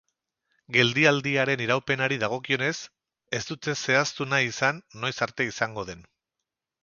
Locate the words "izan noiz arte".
4.53-5.47